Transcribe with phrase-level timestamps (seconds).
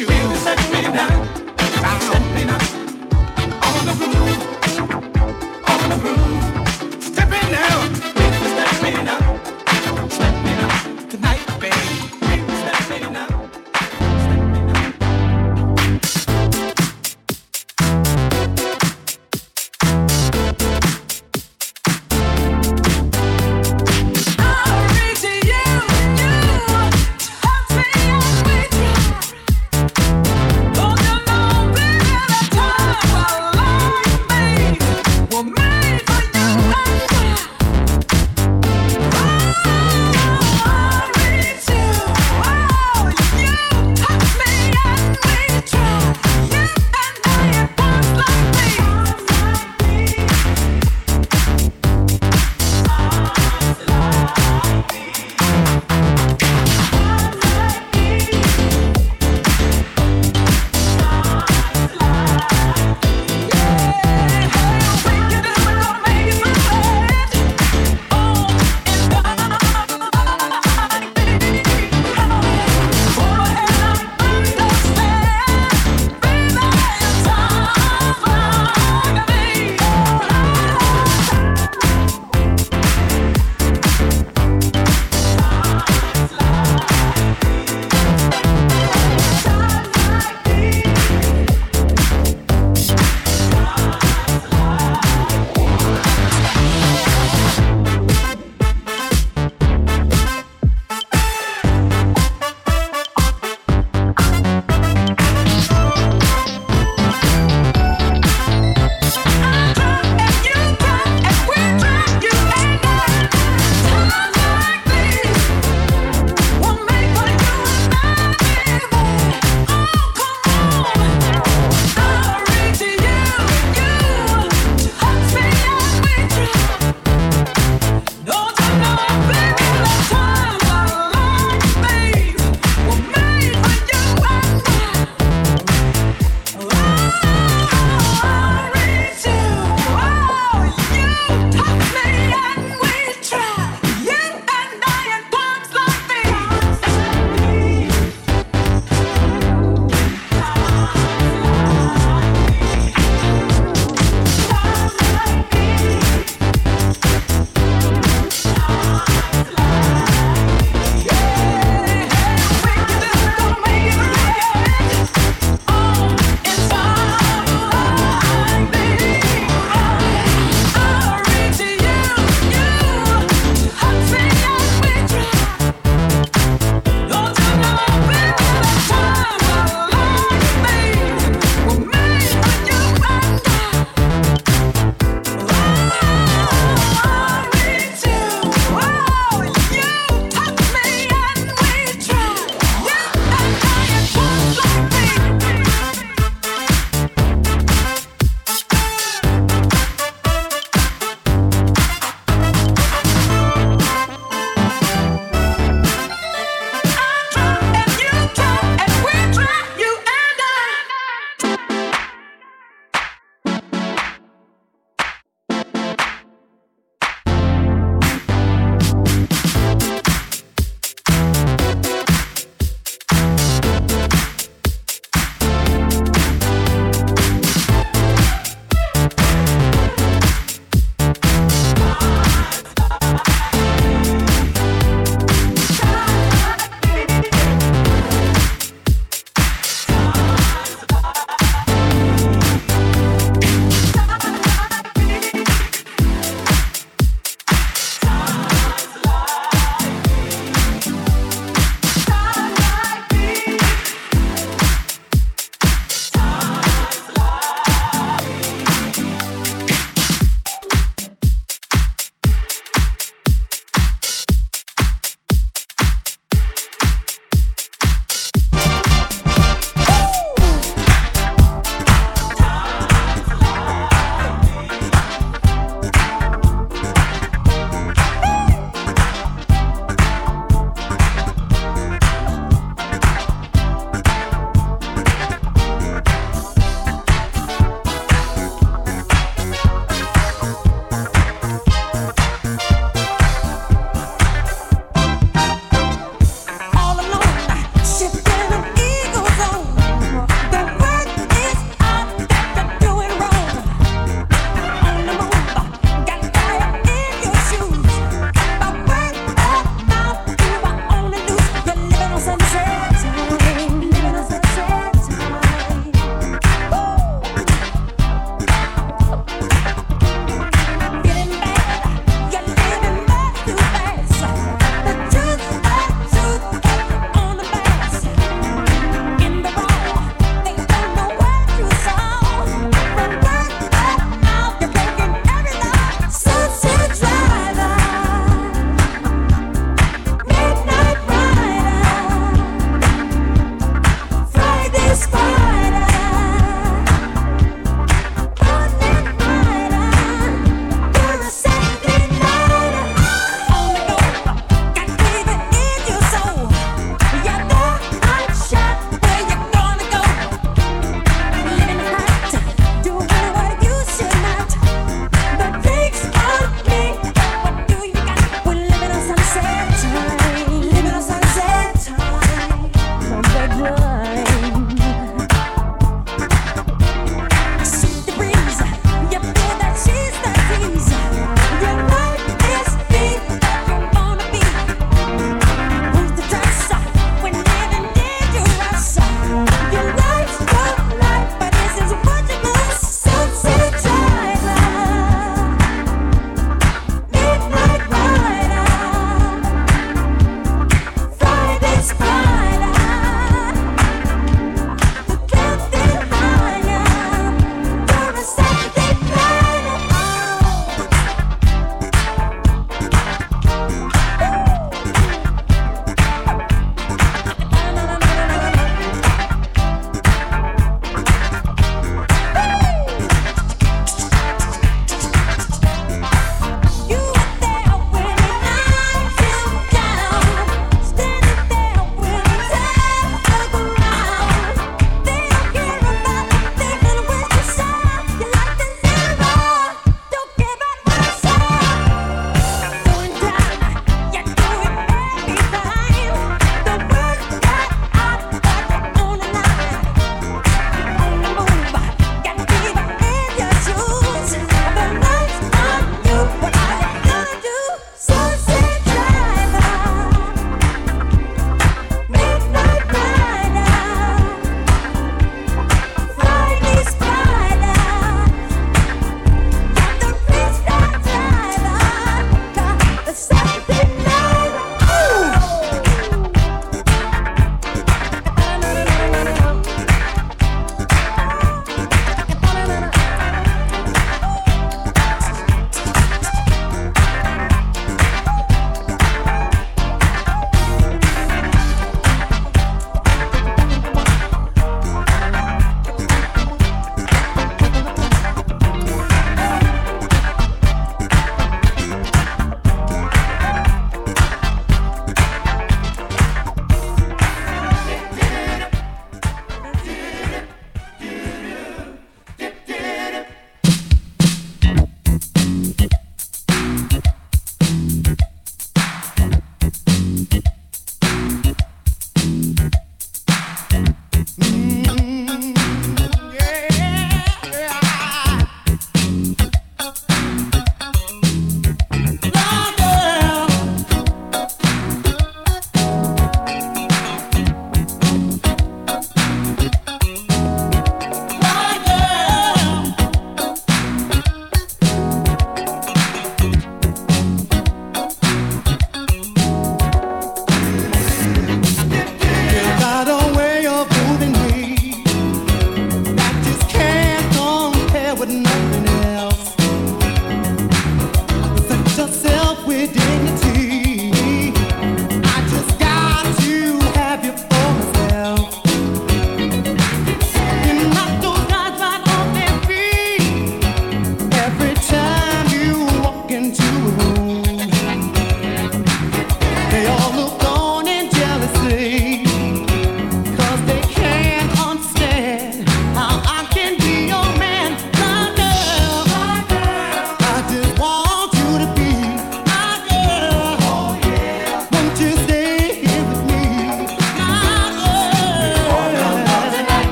[0.00, 0.69] you.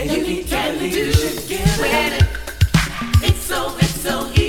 [0.00, 2.24] And you can do it.
[3.22, 4.39] It's so, it's so easy.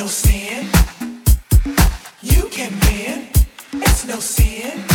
[0.00, 0.66] No sin.
[2.22, 3.28] You can win.
[3.82, 4.89] It's no sin.